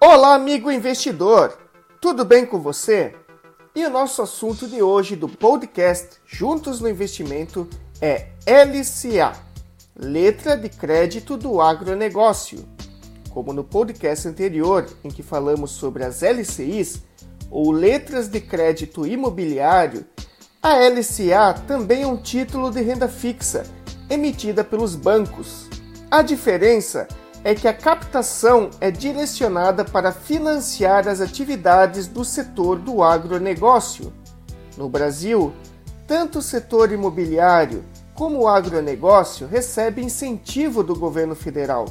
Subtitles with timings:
[0.00, 1.58] Olá, amigo investidor!
[2.00, 3.14] Tudo bem com você?
[3.74, 7.68] E o nosso assunto de hoje do podcast Juntos no Investimento
[8.00, 9.32] é LCA,
[9.94, 12.64] Letra de Crédito do Agronegócio.
[13.30, 17.02] Como no podcast anterior, em que falamos sobre as LCIs,
[17.50, 20.06] ou Letras de Crédito Imobiliário,
[20.62, 23.64] a LCA também é um título de renda fixa
[24.08, 25.68] emitida pelos bancos.
[26.10, 33.02] A diferença é que a captação é direcionada para financiar as atividades do setor do
[33.02, 34.12] agronegócio.
[34.76, 35.52] No Brasil,
[36.06, 41.86] tanto o setor imobiliário como o agronegócio recebem incentivo do governo federal.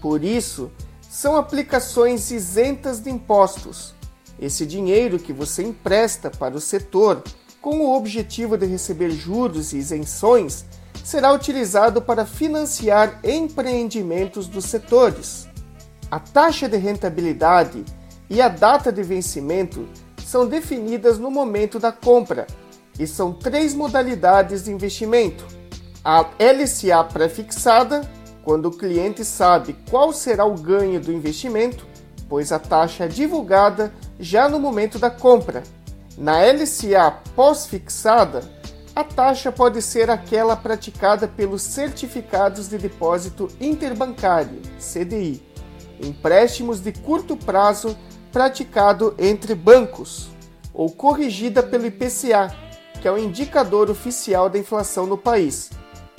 [0.00, 0.70] Por isso,
[1.08, 3.94] são aplicações isentas de impostos.
[4.38, 7.22] Esse dinheiro que você empresta para o setor
[7.60, 10.64] com o objetivo de receber juros e isenções
[11.04, 15.48] será utilizado para financiar empreendimentos dos setores.
[16.10, 17.84] A taxa de rentabilidade
[18.28, 19.88] e a data de vencimento
[20.24, 22.46] são definidas no momento da compra
[22.98, 25.44] e são três modalidades de investimento:
[26.04, 28.08] a LCA pré-fixada,
[28.44, 31.86] quando o cliente sabe qual será o ganho do investimento,
[32.28, 35.62] pois a taxa é divulgada já no momento da compra.
[36.16, 38.42] Na LCA pós-fixada,
[39.00, 45.42] a taxa pode ser aquela praticada pelos certificados de depósito interbancário, CDI,
[46.02, 47.96] empréstimos de curto prazo
[48.30, 50.28] praticado entre bancos,
[50.74, 52.54] ou corrigida pelo IPCA,
[53.00, 55.70] que é o indicador oficial da inflação no país.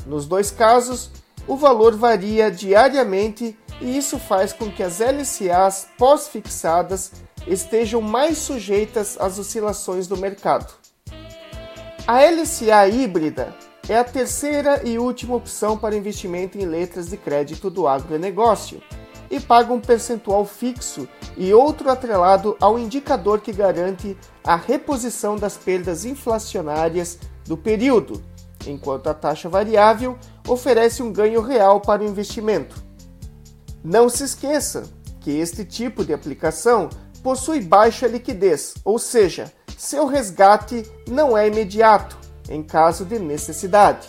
[0.07, 1.11] Nos dois casos,
[1.47, 7.11] o valor varia diariamente e isso faz com que as LCAs pós-fixadas
[7.45, 10.81] estejam mais sujeitas às oscilações do mercado.
[12.07, 13.55] A LCA híbrida
[13.87, 18.81] é a terceira e última opção para investimento em letras de crédito do agronegócio
[19.29, 21.07] e paga um percentual fixo
[21.37, 28.21] e outro atrelado ao indicador que garante a reposição das perdas inflacionárias do período,
[28.65, 30.17] enquanto a taxa variável
[30.47, 32.83] oferece um ganho real para o investimento.
[33.83, 36.89] Não se esqueça que este tipo de aplicação
[37.21, 42.15] possui baixa liquidez, ou seja, seu resgate não é imediato
[42.47, 44.07] em caso de necessidade.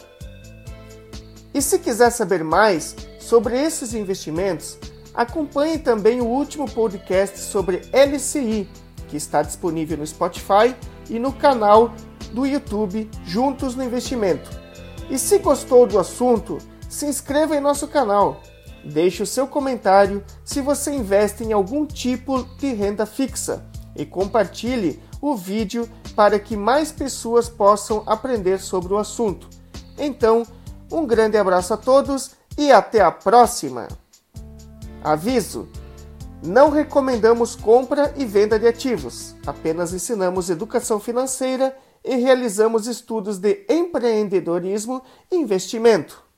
[1.55, 4.77] E se quiser saber mais sobre esses investimentos,
[5.15, 8.69] acompanhe também o último podcast sobre LCI,
[9.09, 10.77] que está disponível no Spotify
[11.09, 11.95] e no canal
[12.35, 14.51] do YouTube Juntos no Investimento.
[15.09, 18.43] E se gostou do assunto, se inscreva em nosso canal
[18.85, 23.65] Deixe o seu comentário se você investe em algum tipo de renda fixa
[23.97, 29.49] e compartilhe o vídeo para que mais pessoas possam aprender sobre o assunto.
[29.99, 30.45] Então,
[30.91, 33.89] um grande abraço a todos e até a próxima!
[35.03, 35.69] Aviso:
[36.43, 43.65] não recomendamos compra e venda de ativos, apenas ensinamos educação financeira e realizamos estudos de
[43.69, 46.32] empreendedorismo e investimento.